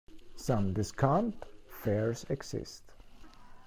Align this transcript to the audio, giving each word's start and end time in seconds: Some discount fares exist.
Some 0.35 0.73
discount 0.73 1.35
fares 1.67 2.25
exist. 2.27 2.81